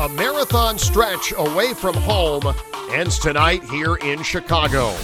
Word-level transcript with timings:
A 0.00 0.08
marathon 0.08 0.78
stretch 0.78 1.34
away 1.36 1.74
from 1.74 1.94
home 1.94 2.54
ends 2.90 3.18
tonight 3.18 3.62
here 3.64 3.96
in 3.96 4.22
Chicago. 4.22 4.94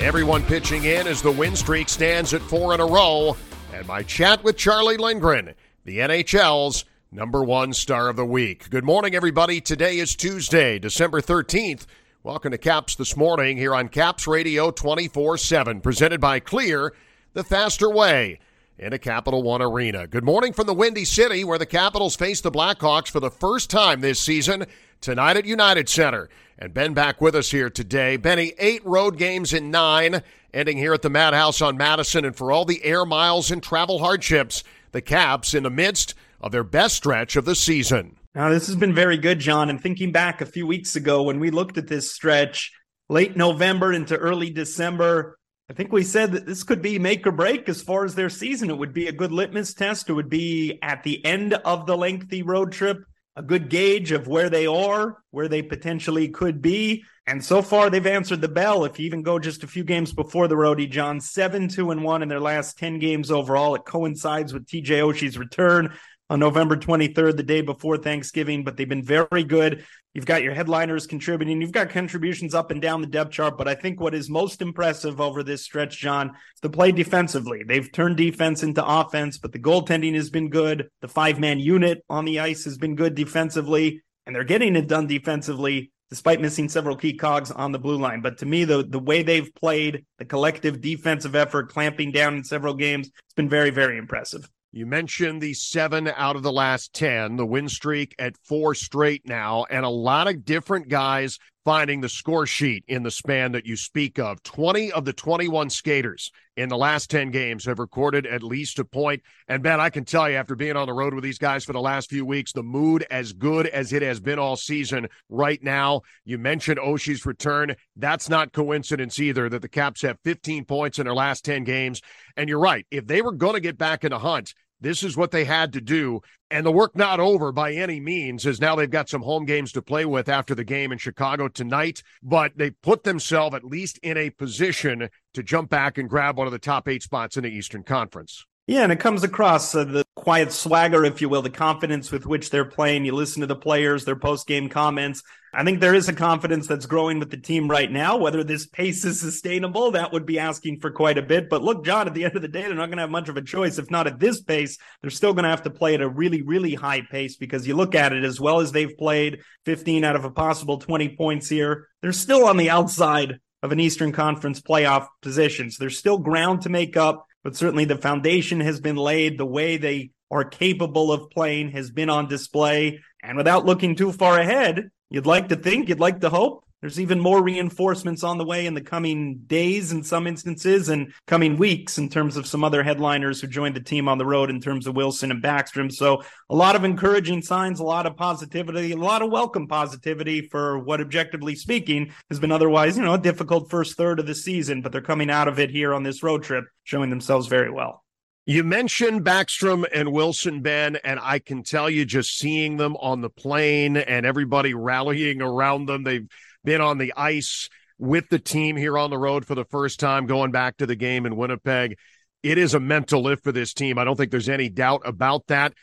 Everyone 0.00 0.42
pitching 0.42 0.84
in 0.84 1.06
as 1.06 1.20
the 1.20 1.30
win 1.30 1.54
streak 1.54 1.90
stands 1.90 2.32
at 2.32 2.40
four 2.40 2.72
in 2.72 2.80
a 2.80 2.86
row. 2.86 3.36
And 3.74 3.86
my 3.86 4.02
chat 4.02 4.42
with 4.42 4.56
Charlie 4.56 4.96
Lindgren, 4.96 5.52
the 5.84 5.98
NHL's 5.98 6.86
number 7.12 7.44
one 7.44 7.74
star 7.74 8.08
of 8.08 8.16
the 8.16 8.24
week. 8.24 8.70
Good 8.70 8.82
morning, 8.82 9.14
everybody. 9.14 9.60
Today 9.60 9.98
is 9.98 10.16
Tuesday, 10.16 10.78
December 10.78 11.20
13th. 11.20 11.84
Welcome 12.22 12.52
to 12.52 12.58
Caps 12.58 12.94
this 12.94 13.18
morning 13.18 13.58
here 13.58 13.74
on 13.74 13.88
Caps 13.88 14.26
Radio 14.26 14.70
24 14.70 15.36
7, 15.36 15.82
presented 15.82 16.18
by 16.18 16.40
Clear, 16.40 16.94
the 17.34 17.44
faster 17.44 17.90
way 17.90 18.38
in 18.80 18.94
a 18.94 18.98
Capital 18.98 19.42
One 19.42 19.60
arena. 19.60 20.06
Good 20.06 20.24
morning 20.24 20.54
from 20.54 20.66
the 20.66 20.72
Windy 20.72 21.04
City, 21.04 21.44
where 21.44 21.58
the 21.58 21.66
Capitals 21.66 22.16
face 22.16 22.40
the 22.40 22.50
Blackhawks 22.50 23.10
for 23.10 23.20
the 23.20 23.30
first 23.30 23.68
time 23.68 24.00
this 24.00 24.18
season 24.18 24.64
tonight 25.02 25.36
at 25.36 25.44
United 25.44 25.86
Center. 25.86 26.30
And 26.58 26.72
Ben 26.72 26.94
back 26.94 27.20
with 27.20 27.34
us 27.34 27.50
here 27.50 27.68
today. 27.68 28.16
Benny, 28.16 28.54
eight 28.58 28.84
road 28.86 29.18
games 29.18 29.52
in 29.52 29.70
nine, 29.70 30.22
ending 30.54 30.78
here 30.78 30.94
at 30.94 31.02
the 31.02 31.10
Madhouse 31.10 31.60
on 31.60 31.76
Madison. 31.76 32.24
And 32.24 32.34
for 32.34 32.50
all 32.50 32.64
the 32.64 32.82
air 32.82 33.04
miles 33.04 33.50
and 33.50 33.62
travel 33.62 33.98
hardships, 33.98 34.64
the 34.92 35.02
Caps 35.02 35.52
in 35.52 35.64
the 35.64 35.70
midst 35.70 36.14
of 36.40 36.50
their 36.50 36.64
best 36.64 36.96
stretch 36.96 37.36
of 37.36 37.44
the 37.44 37.54
season. 37.54 38.16
Now, 38.34 38.48
this 38.48 38.66
has 38.66 38.76
been 38.76 38.94
very 38.94 39.18
good, 39.18 39.40
John. 39.40 39.68
And 39.68 39.78
thinking 39.80 40.10
back 40.10 40.40
a 40.40 40.46
few 40.46 40.66
weeks 40.66 40.96
ago 40.96 41.22
when 41.22 41.38
we 41.38 41.50
looked 41.50 41.76
at 41.76 41.86
this 41.86 42.10
stretch, 42.10 42.72
late 43.10 43.36
November 43.36 43.92
into 43.92 44.16
early 44.16 44.48
December, 44.48 45.36
I 45.70 45.72
think 45.72 45.92
we 45.92 46.02
said 46.02 46.32
that 46.32 46.46
this 46.46 46.64
could 46.64 46.82
be 46.82 46.98
make 46.98 47.24
or 47.28 47.30
break 47.30 47.68
as 47.68 47.80
far 47.80 48.04
as 48.04 48.16
their 48.16 48.28
season. 48.28 48.70
It 48.70 48.78
would 48.78 48.92
be 48.92 49.06
a 49.06 49.12
good 49.12 49.30
litmus 49.30 49.72
test. 49.72 50.10
It 50.10 50.14
would 50.14 50.28
be 50.28 50.80
at 50.82 51.04
the 51.04 51.24
end 51.24 51.54
of 51.54 51.86
the 51.86 51.96
lengthy 51.96 52.42
road 52.42 52.72
trip, 52.72 53.04
a 53.36 53.42
good 53.42 53.68
gauge 53.68 54.10
of 54.10 54.26
where 54.26 54.50
they 54.50 54.66
are, 54.66 55.18
where 55.30 55.46
they 55.46 55.62
potentially 55.62 56.26
could 56.26 56.60
be. 56.60 57.04
And 57.28 57.44
so 57.44 57.62
far, 57.62 57.88
they've 57.88 58.04
answered 58.04 58.40
the 58.40 58.48
bell. 58.48 58.84
If 58.84 58.98
you 58.98 59.06
even 59.06 59.22
go 59.22 59.38
just 59.38 59.62
a 59.62 59.68
few 59.68 59.84
games 59.84 60.12
before 60.12 60.48
the 60.48 60.56
roadie, 60.56 60.90
John, 60.90 61.20
seven, 61.20 61.68
two, 61.68 61.92
and 61.92 62.02
one 62.02 62.24
in 62.24 62.28
their 62.28 62.40
last 62.40 62.76
10 62.76 62.98
games 62.98 63.30
overall. 63.30 63.76
It 63.76 63.84
coincides 63.84 64.52
with 64.52 64.66
TJ 64.66 64.86
Oshie's 64.86 65.38
return 65.38 65.96
on 66.30 66.38
November 66.38 66.76
23rd, 66.76 67.36
the 67.36 67.42
day 67.42 67.60
before 67.60 67.98
Thanksgiving, 67.98 68.62
but 68.62 68.76
they've 68.76 68.88
been 68.88 69.04
very 69.04 69.42
good. 69.42 69.84
You've 70.14 70.26
got 70.26 70.44
your 70.44 70.54
headliners 70.54 71.08
contributing. 71.08 71.60
You've 71.60 71.72
got 71.72 71.90
contributions 71.90 72.54
up 72.54 72.70
and 72.70 72.80
down 72.80 73.00
the 73.00 73.08
depth 73.08 73.32
chart. 73.32 73.58
But 73.58 73.66
I 73.66 73.74
think 73.74 74.00
what 74.00 74.14
is 74.14 74.30
most 74.30 74.62
impressive 74.62 75.20
over 75.20 75.42
this 75.42 75.62
stretch, 75.62 75.98
John, 75.98 76.28
is 76.28 76.60
the 76.62 76.70
play 76.70 76.92
defensively. 76.92 77.64
They've 77.66 77.90
turned 77.90 78.16
defense 78.16 78.62
into 78.62 78.84
offense, 78.84 79.38
but 79.38 79.50
the 79.52 79.58
goaltending 79.58 80.14
has 80.14 80.30
been 80.30 80.50
good. 80.50 80.88
The 81.00 81.08
five 81.08 81.40
man 81.40 81.58
unit 81.58 82.04
on 82.08 82.24
the 82.24 82.38
ice 82.38 82.64
has 82.64 82.78
been 82.78 82.94
good 82.94 83.16
defensively, 83.16 84.02
and 84.24 84.34
they're 84.34 84.44
getting 84.44 84.76
it 84.76 84.86
done 84.86 85.08
defensively 85.08 85.90
despite 86.10 86.40
missing 86.40 86.68
several 86.68 86.96
key 86.96 87.14
cogs 87.14 87.52
on 87.52 87.70
the 87.70 87.78
blue 87.78 87.96
line. 87.96 88.20
But 88.20 88.38
to 88.38 88.46
me, 88.46 88.64
the 88.64 88.82
the 88.82 88.98
way 88.98 89.22
they've 89.22 89.52
played, 89.54 90.04
the 90.18 90.24
collective 90.24 90.80
defensive 90.80 91.36
effort, 91.36 91.70
clamping 91.70 92.10
down 92.10 92.34
in 92.34 92.44
several 92.44 92.74
games, 92.74 93.08
it's 93.08 93.34
been 93.34 93.48
very, 93.48 93.70
very 93.70 93.96
impressive. 93.96 94.48
You 94.72 94.86
mentioned 94.86 95.40
the 95.40 95.54
seven 95.54 96.06
out 96.06 96.36
of 96.36 96.44
the 96.44 96.52
last 96.52 96.92
10, 96.92 97.34
the 97.34 97.44
win 97.44 97.68
streak 97.68 98.14
at 98.20 98.36
four 98.36 98.76
straight 98.76 99.26
now, 99.26 99.66
and 99.68 99.84
a 99.84 99.88
lot 99.88 100.28
of 100.28 100.44
different 100.44 100.88
guys 100.88 101.40
finding 101.64 102.00
the 102.00 102.08
score 102.08 102.46
sheet 102.46 102.84
in 102.88 103.02
the 103.02 103.10
span 103.10 103.52
that 103.52 103.66
you 103.66 103.76
speak 103.76 104.18
of. 104.18 104.42
20 104.42 104.92
of 104.92 105.04
the 105.04 105.12
21 105.12 105.70
skaters 105.70 106.30
in 106.56 106.68
the 106.68 106.76
last 106.76 107.10
10 107.10 107.30
games 107.30 107.64
have 107.64 107.78
recorded 107.78 108.26
at 108.26 108.42
least 108.42 108.78
a 108.78 108.84
point. 108.84 109.22
And 109.48 109.62
Ben, 109.62 109.80
I 109.80 109.90
can 109.90 110.04
tell 110.04 110.28
you, 110.28 110.36
after 110.36 110.54
being 110.54 110.76
on 110.76 110.86
the 110.86 110.92
road 110.92 111.14
with 111.14 111.24
these 111.24 111.38
guys 111.38 111.64
for 111.64 111.72
the 111.72 111.80
last 111.80 112.10
few 112.10 112.24
weeks, 112.24 112.52
the 112.52 112.62
mood 112.62 113.06
as 113.10 113.32
good 113.32 113.66
as 113.66 113.92
it 113.92 114.02
has 114.02 114.20
been 114.20 114.38
all 114.38 114.56
season 114.56 115.08
right 115.28 115.62
now. 115.62 116.02
You 116.24 116.38
mentioned 116.38 116.78
Oshie's 116.78 117.26
return. 117.26 117.76
That's 117.96 118.28
not 118.28 118.52
coincidence 118.52 119.18
either 119.18 119.48
that 119.48 119.62
the 119.62 119.68
Caps 119.68 120.02
have 120.02 120.18
15 120.24 120.64
points 120.64 120.98
in 120.98 121.04
their 121.04 121.14
last 121.14 121.44
10 121.44 121.64
games. 121.64 122.00
And 122.36 122.48
you're 122.48 122.58
right. 122.58 122.86
If 122.90 123.06
they 123.06 123.22
were 123.22 123.32
going 123.32 123.54
to 123.54 123.60
get 123.60 123.78
back 123.78 124.04
in 124.04 124.10
the 124.10 124.18
hunt, 124.18 124.54
this 124.80 125.02
is 125.02 125.16
what 125.16 125.30
they 125.30 125.44
had 125.44 125.72
to 125.74 125.80
do. 125.80 126.20
And 126.50 126.66
the 126.66 126.72
work 126.72 126.96
not 126.96 127.20
over 127.20 127.52
by 127.52 127.72
any 127.72 128.00
means, 128.00 128.46
as 128.46 128.60
now 128.60 128.74
they've 128.74 128.90
got 128.90 129.08
some 129.08 129.22
home 129.22 129.44
games 129.44 129.72
to 129.72 129.82
play 129.82 130.04
with 130.04 130.28
after 130.28 130.54
the 130.54 130.64
game 130.64 130.90
in 130.90 130.98
Chicago 130.98 131.48
tonight. 131.48 132.02
But 132.22 132.52
they 132.56 132.70
put 132.70 133.04
themselves 133.04 133.54
at 133.54 133.64
least 133.64 133.98
in 134.02 134.16
a 134.16 134.30
position 134.30 135.08
to 135.34 135.42
jump 135.42 135.70
back 135.70 135.98
and 135.98 136.08
grab 136.08 136.36
one 136.36 136.46
of 136.46 136.52
the 136.52 136.58
top 136.58 136.88
eight 136.88 137.02
spots 137.02 137.36
in 137.36 137.44
the 137.44 137.50
Eastern 137.50 137.84
Conference. 137.84 138.46
Yeah, 138.70 138.84
and 138.84 138.92
it 138.92 139.00
comes 139.00 139.24
across 139.24 139.74
uh, 139.74 139.82
the 139.82 140.04
quiet 140.14 140.52
swagger, 140.52 141.04
if 141.04 141.20
you 141.20 141.28
will, 141.28 141.42
the 141.42 141.50
confidence 141.50 142.12
with 142.12 142.24
which 142.24 142.50
they're 142.50 142.64
playing. 142.64 143.04
You 143.04 143.16
listen 143.16 143.40
to 143.40 143.48
the 143.48 143.56
players, 143.56 144.04
their 144.04 144.14
post 144.14 144.46
game 144.46 144.68
comments. 144.68 145.24
I 145.52 145.64
think 145.64 145.80
there 145.80 145.92
is 145.92 146.08
a 146.08 146.12
confidence 146.12 146.68
that's 146.68 146.86
growing 146.86 147.18
with 147.18 147.32
the 147.32 147.36
team 147.36 147.68
right 147.68 147.90
now. 147.90 148.16
Whether 148.16 148.44
this 148.44 148.68
pace 148.68 149.04
is 149.04 149.18
sustainable, 149.18 149.90
that 149.90 150.12
would 150.12 150.24
be 150.24 150.38
asking 150.38 150.78
for 150.78 150.92
quite 150.92 151.18
a 151.18 151.22
bit. 151.22 151.50
But 151.50 151.64
look, 151.64 151.84
John, 151.84 152.06
at 152.06 152.14
the 152.14 152.24
end 152.24 152.36
of 152.36 152.42
the 152.42 152.48
day, 152.48 152.62
they're 152.62 152.74
not 152.74 152.86
going 152.86 152.98
to 152.98 153.02
have 153.02 153.10
much 153.10 153.28
of 153.28 153.36
a 153.36 153.42
choice. 153.42 153.76
If 153.76 153.90
not 153.90 154.06
at 154.06 154.20
this 154.20 154.40
pace, 154.40 154.78
they're 155.02 155.10
still 155.10 155.34
going 155.34 155.42
to 155.42 155.50
have 155.50 155.64
to 155.64 155.70
play 155.70 155.94
at 155.94 156.00
a 156.00 156.08
really, 156.08 156.42
really 156.42 156.74
high 156.74 157.00
pace 157.00 157.34
because 157.34 157.66
you 157.66 157.74
look 157.74 157.96
at 157.96 158.12
it 158.12 158.22
as 158.22 158.40
well 158.40 158.60
as 158.60 158.70
they've 158.70 158.96
played 158.96 159.40
15 159.64 160.04
out 160.04 160.14
of 160.14 160.24
a 160.24 160.30
possible 160.30 160.78
20 160.78 161.16
points 161.16 161.48
here. 161.48 161.88
They're 162.02 162.12
still 162.12 162.46
on 162.46 162.56
the 162.56 162.70
outside 162.70 163.40
of 163.64 163.72
an 163.72 163.80
Eastern 163.80 164.12
Conference 164.12 164.60
playoff 164.60 165.08
position. 165.22 165.72
So 165.72 165.78
there's 165.80 165.98
still 165.98 166.18
ground 166.18 166.62
to 166.62 166.68
make 166.68 166.96
up 166.96 167.26
but 167.42 167.56
certainly 167.56 167.84
the 167.84 167.96
foundation 167.96 168.60
has 168.60 168.80
been 168.80 168.96
laid. 168.96 169.38
The 169.38 169.46
way 169.46 169.76
they 169.76 170.10
are 170.30 170.44
capable 170.44 171.12
of 171.12 171.30
playing 171.30 171.72
has 171.72 171.90
been 171.90 172.10
on 172.10 172.28
display. 172.28 173.00
And 173.22 173.36
without 173.36 173.66
looking 173.66 173.96
too 173.96 174.12
far 174.12 174.38
ahead, 174.38 174.90
you'd 175.10 175.26
like 175.26 175.48
to 175.48 175.56
think, 175.56 175.88
you'd 175.88 176.00
like 176.00 176.20
to 176.20 176.30
hope 176.30 176.64
there's 176.80 176.98
even 176.98 177.20
more 177.20 177.42
reinforcements 177.42 178.24
on 178.24 178.38
the 178.38 178.44
way 178.44 178.66
in 178.66 178.74
the 178.74 178.80
coming 178.80 179.42
days 179.46 179.92
in 179.92 180.02
some 180.02 180.26
instances 180.26 180.88
and 180.88 181.12
coming 181.26 181.58
weeks 181.58 181.98
in 181.98 182.08
terms 182.08 182.36
of 182.36 182.46
some 182.46 182.64
other 182.64 182.82
headliners 182.82 183.40
who 183.40 183.46
joined 183.46 183.76
the 183.76 183.82
team 183.82 184.08
on 184.08 184.16
the 184.16 184.24
road 184.24 184.48
in 184.48 184.60
terms 184.60 184.86
of 184.86 184.96
Wilson 184.96 185.30
and 185.30 185.42
Backstrom. 185.42 185.92
So 185.92 186.22
a 186.48 186.54
lot 186.54 186.76
of 186.76 186.84
encouraging 186.84 187.42
signs, 187.42 187.80
a 187.80 187.84
lot 187.84 188.06
of 188.06 188.16
positivity, 188.16 188.92
a 188.92 188.96
lot 188.96 189.20
of 189.20 189.30
welcome 189.30 189.68
positivity 189.68 190.48
for 190.48 190.78
what 190.78 191.00
objectively 191.00 191.54
speaking 191.54 192.12
has 192.30 192.40
been 192.40 192.52
otherwise, 192.52 192.96
you 192.96 193.04
know, 193.04 193.14
a 193.14 193.18
difficult 193.18 193.70
first 193.70 193.96
third 193.96 194.18
of 194.18 194.26
the 194.26 194.34
season, 194.34 194.80
but 194.80 194.90
they're 194.90 195.02
coming 195.02 195.30
out 195.30 195.48
of 195.48 195.58
it 195.58 195.70
here 195.70 195.92
on 195.92 196.02
this 196.02 196.22
road 196.22 196.42
trip, 196.42 196.64
showing 196.84 197.10
themselves 197.10 197.46
very 197.46 197.70
well. 197.70 198.02
You 198.46 198.64
mentioned 198.64 199.24
Backstrom 199.24 199.84
and 199.94 200.12
Wilson, 200.12 200.62
Ben, 200.62 200.96
and 201.04 201.20
I 201.22 201.38
can 201.38 201.62
tell 201.62 201.90
you 201.90 202.04
just 202.06 202.38
seeing 202.38 202.78
them 202.78 202.96
on 202.96 203.20
the 203.20 203.28
plane 203.28 203.98
and 203.98 204.24
everybody 204.24 204.72
rallying 204.72 205.42
around 205.42 205.86
them. 205.86 206.04
They've 206.04 206.26
been 206.64 206.80
on 206.80 206.98
the 206.98 207.12
ice 207.16 207.68
with 207.98 208.28
the 208.30 208.38
team 208.38 208.76
here 208.76 208.96
on 208.96 209.10
the 209.10 209.18
road 209.18 209.44
for 209.44 209.54
the 209.54 209.64
first 209.64 210.00
time, 210.00 210.26
going 210.26 210.50
back 210.50 210.78
to 210.78 210.86
the 210.86 210.96
game 210.96 211.26
in 211.26 211.36
Winnipeg. 211.36 211.98
It 212.42 212.56
is 212.56 212.72
a 212.72 212.80
mental 212.80 213.22
lift 213.22 213.44
for 213.44 213.52
this 213.52 213.74
team. 213.74 213.98
I 213.98 214.04
don't 214.04 214.16
think 214.16 214.30
there's 214.30 214.48
any 214.48 214.70
doubt 214.70 215.02
about 215.04 215.46
that. 215.48 215.74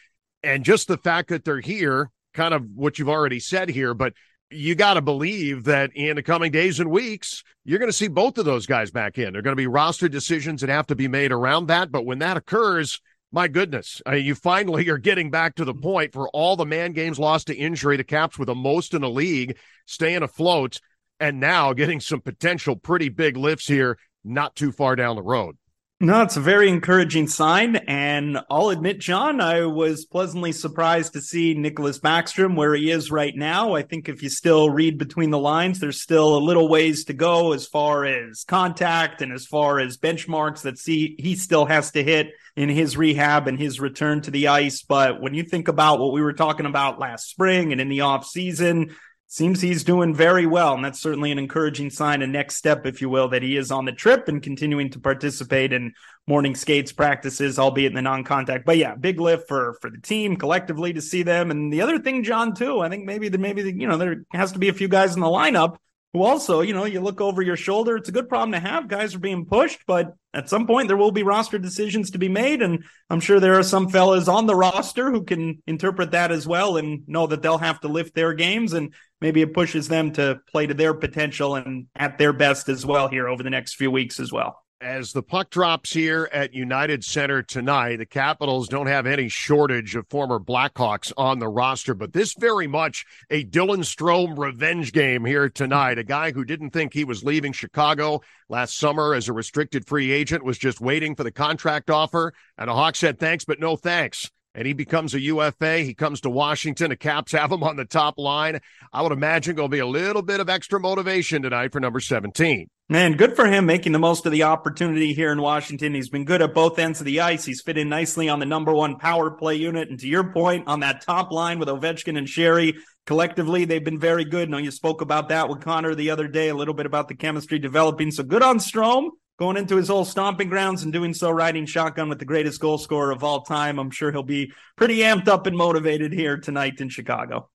And 0.41 0.65
just 0.65 0.88
the 0.88 0.97
fact 0.97 1.29
that 1.29 1.45
they're 1.45 1.59
here, 1.59 2.09
kind 2.33 2.53
of 2.53 2.65
what 2.73 2.97
you've 2.97 3.09
already 3.09 3.39
said 3.39 3.69
here, 3.69 3.93
but 3.93 4.13
you 4.49 4.75
got 4.75 4.93
to 4.93 5.01
believe 5.01 5.65
that 5.65 5.91
in 5.93 6.15
the 6.15 6.23
coming 6.23 6.51
days 6.51 6.80
and 6.80 6.89
weeks, 6.89 7.44
you're 7.65 7.80
going 7.80 7.89
to 7.89 7.94
see 7.94 8.07
both 8.07 8.38
of 8.38 8.45
those 8.45 8.65
guys 8.65 8.91
back 8.91 9.18
in. 9.18 9.33
There 9.33 9.39
are 9.39 9.44
going 9.44 9.56
to 9.56 9.62
be 9.62 9.68
roster 9.68 10.07
decisions 10.07 10.62
that 10.62 10.69
have 10.69 10.88
to 10.88 10.95
be 10.95 11.07
made 11.07 11.31
around 11.31 11.68
that. 11.68 11.91
But 11.91 12.06
when 12.06 12.19
that 12.19 12.38
occurs, 12.38 13.01
my 13.31 13.47
goodness, 13.47 14.01
you 14.12 14.35
finally 14.35 14.89
are 14.89 14.97
getting 14.97 15.29
back 15.29 15.56
to 15.56 15.65
the 15.65 15.74
mm-hmm. 15.74 15.81
point 15.81 16.13
for 16.13 16.29
all 16.29 16.56
the 16.56 16.65
man 16.65 16.94
games 16.94 17.19
lost 17.19 17.47
to 17.47 17.56
injury, 17.56 17.97
the 17.97 18.03
Caps 18.03 18.39
with 18.39 18.47
the 18.47 18.56
most 18.56 18.94
in 18.94 19.01
the 19.01 19.09
league, 19.09 19.57
staying 19.85 20.24
afloat, 20.24 20.79
and 21.19 21.39
now 21.39 21.74
getting 21.74 22.00
some 22.00 22.21
potential 22.21 22.75
pretty 22.75 23.09
big 23.09 23.38
lifts 23.38 23.68
here 23.68 23.97
not 24.24 24.56
too 24.56 24.71
far 24.71 24.95
down 24.95 25.15
the 25.15 25.21
road. 25.21 25.57
No, 25.99 26.21
it's 26.21 26.38
a 26.38 26.41
very 26.41 26.69
encouraging 26.69 27.25
sign. 27.25 27.77
And 27.88 28.39
I'll 28.51 28.69
admit, 28.69 28.99
John, 28.99 29.41
I 29.41 29.65
was 29.65 30.05
pleasantly 30.05 30.51
surprised 30.51 31.13
to 31.13 31.21
see 31.21 31.55
Nicklas 31.55 31.99
Backstrom 31.99 32.55
where 32.55 32.75
he 32.75 32.91
is 32.91 33.09
right 33.09 33.35
now. 33.35 33.73
I 33.73 33.81
think 33.81 34.07
if 34.07 34.21
you 34.21 34.29
still 34.29 34.69
read 34.69 34.99
between 34.99 35.31
the 35.31 35.39
lines, 35.39 35.79
there's 35.79 35.99
still 35.99 36.38
a 36.38 36.45
little 36.45 36.69
ways 36.69 37.05
to 37.05 37.13
go 37.13 37.51
as 37.53 37.65
far 37.65 38.05
as 38.05 38.44
contact 38.44 39.23
and 39.23 39.33
as 39.33 39.47
far 39.47 39.79
as 39.79 39.97
benchmarks 39.97 40.61
that 40.61 40.77
see 40.77 41.15
he 41.17 41.35
still 41.35 41.65
has 41.65 41.89
to 41.94 42.03
hit 42.03 42.27
in 42.55 42.69
his 42.69 42.95
rehab 42.95 43.47
and 43.47 43.57
his 43.57 43.79
return 43.79 44.21
to 44.21 44.29
the 44.29 44.49
ice. 44.49 44.83
But 44.83 45.19
when 45.19 45.33
you 45.33 45.41
think 45.41 45.67
about 45.67 45.99
what 45.99 46.13
we 46.13 46.21
were 46.21 46.33
talking 46.33 46.67
about 46.67 46.99
last 46.99 47.27
spring 47.27 47.71
and 47.71 47.81
in 47.81 47.89
the 47.89 48.01
off 48.01 48.23
season, 48.23 48.95
seems 49.27 49.62
he's 49.62 49.83
doing 49.83 50.15
very 50.15 50.45
well. 50.45 50.74
And 50.74 50.83
that's 50.83 51.01
certainly 51.01 51.31
an 51.31 51.39
encouraging 51.39 51.89
sign, 51.89 52.21
a 52.21 52.27
next 52.27 52.56
step, 52.56 52.85
if 52.85 53.01
you 53.01 53.09
will, 53.09 53.27
that 53.29 53.44
he 53.44 53.57
is 53.57 53.71
on 53.71 53.85
the 53.85 53.91
trip 53.91 54.27
and 54.27 54.41
continuing 54.41 54.89
to 54.91 55.00
participate 55.00 55.74
in 55.74 55.94
morning 56.27 56.56
skates 56.56 56.91
practices, 56.91 57.59
albeit 57.59 57.91
in 57.91 57.95
the 57.95 58.01
non-contact. 58.01 58.65
But 58.65 58.77
yeah, 58.77 58.95
big 58.95 59.19
lift 59.19 59.47
for 59.47 59.77
for 59.81 59.89
the 59.89 60.00
team 60.00 60.38
collectively 60.38 60.94
to 60.94 61.01
see 61.01 61.24
them. 61.24 61.51
And 61.51 61.71
the 61.71 61.81
other 61.81 62.00
thing, 62.00 62.24
John, 62.24 62.56
too, 62.56 62.79
I 62.79 62.89
think 62.89 63.06
maybe 63.06 63.29
the 63.29 63.38
maybe 63.38 63.62
the, 63.62 63.74
you 63.74 63.88
know 63.88 63.97
there 63.97 64.24
has 64.31 64.53
to 64.53 64.59
be 64.59 64.69
a 64.69 64.74
few 64.74 64.88
guys 64.88 65.13
in 65.13 65.21
the 65.21 65.27
lineup 65.27 65.77
who 66.18 66.24
also, 66.24 66.62
you 66.62 66.74
know, 66.74 66.86
you 66.86 67.00
look 67.00 67.22
over 67.22 67.44
your 67.44 67.56
shoulder. 67.56 67.96
It's 67.96 68.10
a 68.10 68.12
good 68.12 68.28
problem 68.28 68.52
to 68.54 68.60
have. 68.60 68.88
Guys 68.88 69.14
are 69.14 69.19
being 69.19 69.46
pushed, 69.46 69.81
but 69.86 70.16
at 70.34 70.50
some 70.50 70.66
point 70.66 70.88
there 70.88 70.98
will 70.98 71.12
be 71.12 71.22
roster 71.22 71.60
decisions 71.60 72.12
to 72.12 72.18
be 72.18 72.28
made. 72.28 72.64
And 72.64 72.86
I'm 73.10 73.19
sure 73.19 73.40
there 73.40 73.60
are 73.60 73.64
some 73.64 73.90
fellas 73.90 74.28
on 74.28 74.48
the 74.48 74.56
roster 74.56 75.12
who 75.12 75.24
can 75.24 75.62
interpret 75.68 76.12
that 76.12 76.31
as 76.31 76.48
well 76.48 76.78
and 76.78 77.08
know 77.08 77.28
that 77.28 77.44
they'll 77.44 77.60
have 77.60 77.80
to 77.81 77.88
lift 77.88 78.16
their 78.16 78.34
games. 78.34 78.74
And 78.74 78.96
maybe 79.22 79.44
it 79.44 79.54
pushes 79.54 79.88
them 79.88 80.12
to 80.14 80.40
play 80.52 80.66
to 80.66 80.74
their 80.74 80.96
potential 80.96 81.54
and 81.54 81.86
at 81.96 82.18
their 82.18 82.34
best 82.34 82.68
as 82.68 82.84
well 82.84 83.10
here 83.10 83.28
over 83.28 83.44
the 83.44 83.52
next 83.52 83.75
few 83.75 83.92
weeks 83.92 84.19
as 84.19 84.31
well. 84.31 84.64
As 84.79 85.12
the 85.12 85.24
puck 85.24 85.50
drops 85.50 85.91
here 85.91 86.29
at 86.31 86.53
United 86.53 87.03
Center 87.03 87.41
tonight, 87.41 87.95
the 87.95 88.06
Capitals 88.06 88.68
don't 88.68 88.85
have 88.85 89.07
any 89.07 89.27
shortage 89.27 89.95
of 89.95 90.07
former 90.07 90.39
Blackhawks 90.39 91.12
on 91.18 91.39
the 91.39 91.47
roster, 91.47 91.95
but 91.95 92.13
this 92.13 92.35
very 92.35 92.68
much 92.68 93.03
a 93.31 93.44
Dylan 93.44 93.79
Strome 93.79 94.38
revenge 94.38 94.94
game 94.94 95.25
here 95.25 95.50
tonight. 95.50 95.97
A 95.97 96.03
guy 96.03 96.31
who 96.31 96.45
didn't 96.45 96.69
think 96.69 96.94
he 96.94 97.03
was 97.03 97.24
leaving 97.24 97.53
Chicago 97.53 98.21
last 98.50 98.77
summer 98.77 99.15
as 99.15 99.27
a 99.27 99.33
restricted 99.33 99.88
free 99.88 100.12
agent 100.12 100.45
was 100.45 100.59
just 100.59 100.80
waiting 100.80 101.15
for 101.15 101.23
the 101.23 101.31
contract 101.31 101.89
offer, 101.89 102.31
and 102.56 102.69
a 102.69 102.75
Hawk 102.75 102.95
said 102.95 103.18
thanks, 103.18 103.45
but 103.45 103.59
no 103.59 103.77
thanks 103.77 104.30
and 104.53 104.65
he 104.65 104.73
becomes 104.73 105.13
a 105.13 105.19
UFA. 105.19 105.80
He 105.80 105.94
comes 105.94 106.21
to 106.21 106.31
Washington. 106.31 106.89
The 106.89 106.95
Caps 106.95 107.31
have 107.33 107.51
him 107.51 107.62
on 107.62 107.75
the 107.75 107.85
top 107.85 108.18
line. 108.18 108.59
I 108.91 109.03
would 109.03 109.12
imagine 109.12 109.56
to 109.57 109.68
be 109.68 109.77
a 109.77 109.85
little 109.85 110.23
bit 110.23 110.39
of 110.39 110.50
extra 110.50 110.80
motivation 110.80 111.44
tonight 111.44 111.71
for 111.71 111.80
number 111.80 112.00
17. 112.00 112.68
Man, 112.89 113.18
good 113.18 113.36
for 113.36 113.45
him 113.48 113.66
making 113.66 113.92
the 113.92 114.00
most 114.00 114.25
of 114.25 114.31
the 114.31 114.44
opportunity 114.44 115.13
here 115.13 115.34
in 115.34 115.42
Washington. 115.42 115.94
He's 115.94 116.07
been 116.07 116.24
good 116.24 116.42
at 116.42 116.54
both 116.54 116.80
ends 116.80 117.01
of 117.01 117.06
the 117.06 117.19
ice. 117.19 117.44
He's 117.44 117.60
fit 117.60 117.78
in 117.78 117.89
nicely 117.89 118.30
on 118.30 118.39
the 118.39 118.45
number 118.45 118.74
one 118.74 118.95
power 118.95 119.30
play 119.30 119.56
unit. 119.56 119.89
And 119.89 120.00
to 120.00 120.07
your 120.07 120.31
point, 120.31 120.69
on 120.69 120.80
that 120.80 121.01
top 121.01 121.30
line 121.34 121.60
with 121.60 121.68
Ovechkin 121.68 122.18
and 122.18 122.28
Sheary, 122.28 122.78
collectively, 123.06 123.66
they've 123.66 123.84
been 123.84 124.00
very 124.00 124.24
good. 124.24 124.50
Now, 124.50 124.60
you 124.60 124.72
spoke 124.72 125.01
about 125.01 125.28
that 125.28 125.50
with 125.50 125.60
Connor 125.60 125.95
the 125.95 126.12
other 126.12 126.30
day, 126.30 126.48
a 126.48 126.56
little 126.56 126.74
bit 126.74 126.86
about 126.86 127.10
the 127.10 127.16
chemistry 127.16 127.60
developing. 127.60 128.10
So 128.10 128.24
good 128.24 128.42
on 128.42 128.57
Strome 128.57 129.10
going 129.38 129.57
into 129.57 129.75
his 129.75 129.90
old 129.90 130.07
stomping 130.07 130.48
grounds 130.48 130.83
and 130.83 130.94
doing 130.94 131.13
so 131.13 131.30
riding 131.30 131.66
shotgun 131.66 132.07
with 132.07 132.19
the 132.19 132.25
greatest 132.25 132.62
goal 132.62 132.78
scorer 132.78 133.12
of 133.12 133.22
all 133.22 133.42
time. 133.42 133.80
I'm 133.80 133.92
sure 133.92 134.13
he'll 134.13 134.24
be 134.24 134.54
pretty 134.78 135.00
amped 135.00 135.28
up 135.28 135.45
and 135.45 135.57
motivated 135.57 136.13
here 136.13 136.38
tonight 136.38 136.80
in 136.80 136.88
Chicago. 136.88 137.50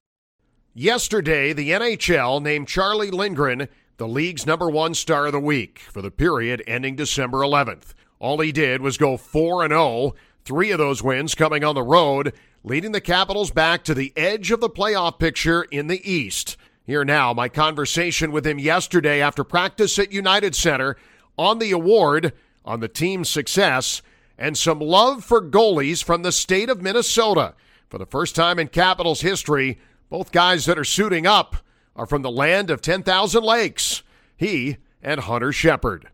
Yesterday, 0.74 1.54
the 1.54 1.70
NHL 1.70 2.42
named 2.42 2.68
Charlie 2.68 3.10
Lindgren 3.10 3.68
the 3.96 4.08
league's 4.08 4.46
number 4.46 4.70
one 4.70 4.94
star 4.94 5.26
of 5.26 5.32
the 5.32 5.40
week 5.40 5.80
for 5.80 6.02
the 6.02 6.10
period 6.10 6.62
ending 6.66 6.96
December 6.96 7.38
11th. 7.38 7.94
All 8.18 8.38
he 8.40 8.52
did 8.52 8.80
was 8.80 8.96
go 8.96 9.16
4 9.16 9.64
and 9.64 9.72
0, 9.72 10.14
three 10.44 10.70
of 10.70 10.78
those 10.78 11.02
wins 11.02 11.34
coming 11.34 11.64
on 11.64 11.74
the 11.74 11.82
road, 11.82 12.32
leading 12.64 12.92
the 12.92 13.00
Capitals 13.00 13.50
back 13.50 13.84
to 13.84 13.94
the 13.94 14.12
edge 14.16 14.50
of 14.50 14.60
the 14.60 14.70
playoff 14.70 15.18
picture 15.18 15.64
in 15.64 15.88
the 15.88 16.10
East. 16.10 16.56
Here 16.84 17.04
now, 17.04 17.32
my 17.32 17.48
conversation 17.48 18.32
with 18.32 18.46
him 18.46 18.58
yesterday 18.58 19.20
after 19.20 19.44
practice 19.44 19.98
at 19.98 20.12
United 20.12 20.54
Center 20.54 20.96
on 21.38 21.58
the 21.58 21.70
award, 21.70 22.32
on 22.64 22.80
the 22.80 22.88
team's 22.88 23.28
success, 23.28 24.02
and 24.38 24.56
some 24.56 24.80
love 24.80 25.24
for 25.24 25.40
goalies 25.42 26.02
from 26.02 26.22
the 26.22 26.32
state 26.32 26.68
of 26.68 26.82
Minnesota. 26.82 27.54
For 27.88 27.98
the 27.98 28.06
first 28.06 28.34
time 28.34 28.58
in 28.58 28.68
Capitals 28.68 29.20
history, 29.20 29.78
both 30.08 30.32
guys 30.32 30.64
that 30.66 30.78
are 30.78 30.84
suiting 30.84 31.26
up 31.26 31.56
are 31.96 32.06
from 32.06 32.22
the 32.22 32.30
land 32.30 32.70
of 32.70 32.80
10,000 32.80 33.42
lakes. 33.42 34.02
He 34.36 34.78
and 35.02 35.20
Hunter 35.20 35.52
Shepard. 35.52 36.08